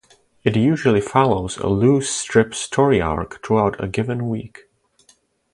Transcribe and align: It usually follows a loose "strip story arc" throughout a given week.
It 0.43 0.55
usually 0.55 0.99
follows 0.99 1.57
a 1.57 1.67
loose 1.67 2.09
"strip 2.09 2.55
story 2.55 2.99
arc" 2.99 3.45
throughout 3.45 3.79
a 3.83 3.87
given 3.87 4.29
week. 4.29 4.63